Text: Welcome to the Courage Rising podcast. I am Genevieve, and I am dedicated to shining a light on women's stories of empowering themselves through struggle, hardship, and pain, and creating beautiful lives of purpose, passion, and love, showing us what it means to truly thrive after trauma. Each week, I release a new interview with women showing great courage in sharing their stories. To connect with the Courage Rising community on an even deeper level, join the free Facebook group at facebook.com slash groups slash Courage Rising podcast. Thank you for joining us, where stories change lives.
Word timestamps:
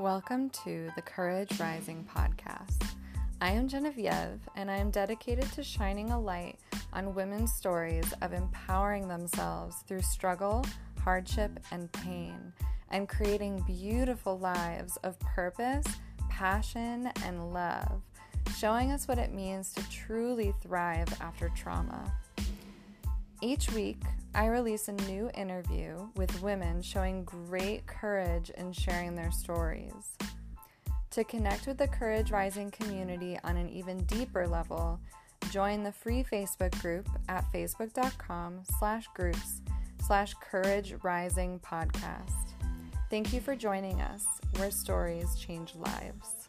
Welcome 0.00 0.50
to 0.64 0.90
the 0.96 1.02
Courage 1.02 1.60
Rising 1.60 2.04
podcast. 2.12 2.84
I 3.40 3.52
am 3.52 3.68
Genevieve, 3.68 4.40
and 4.56 4.68
I 4.68 4.76
am 4.76 4.90
dedicated 4.90 5.52
to 5.52 5.62
shining 5.62 6.10
a 6.10 6.20
light 6.20 6.58
on 6.92 7.14
women's 7.14 7.52
stories 7.52 8.12
of 8.20 8.32
empowering 8.32 9.06
themselves 9.06 9.84
through 9.86 10.02
struggle, 10.02 10.66
hardship, 11.00 11.60
and 11.70 11.92
pain, 11.92 12.52
and 12.90 13.08
creating 13.08 13.62
beautiful 13.68 14.36
lives 14.36 14.96
of 15.04 15.16
purpose, 15.20 15.86
passion, 16.28 17.12
and 17.24 17.54
love, 17.54 18.02
showing 18.58 18.90
us 18.90 19.06
what 19.06 19.18
it 19.18 19.32
means 19.32 19.72
to 19.74 19.90
truly 19.90 20.52
thrive 20.60 21.08
after 21.20 21.50
trauma. 21.50 22.12
Each 23.40 23.70
week, 23.70 24.02
I 24.34 24.46
release 24.46 24.88
a 24.88 24.92
new 24.92 25.30
interview 25.34 26.08
with 26.16 26.42
women 26.42 26.82
showing 26.82 27.22
great 27.22 27.86
courage 27.86 28.50
in 28.50 28.72
sharing 28.72 29.14
their 29.14 29.30
stories. 29.30 30.16
To 31.12 31.22
connect 31.22 31.68
with 31.68 31.78
the 31.78 31.86
Courage 31.86 32.32
Rising 32.32 32.72
community 32.72 33.38
on 33.44 33.56
an 33.56 33.68
even 33.68 34.04
deeper 34.06 34.48
level, 34.48 34.98
join 35.52 35.84
the 35.84 35.92
free 35.92 36.24
Facebook 36.24 36.76
group 36.82 37.08
at 37.28 37.44
facebook.com 37.52 38.62
slash 38.80 39.06
groups 39.14 39.60
slash 40.04 40.34
Courage 40.40 40.96
Rising 41.04 41.60
podcast. 41.60 42.54
Thank 43.10 43.32
you 43.32 43.40
for 43.40 43.54
joining 43.54 44.00
us, 44.00 44.26
where 44.56 44.72
stories 44.72 45.36
change 45.36 45.76
lives. 45.76 46.48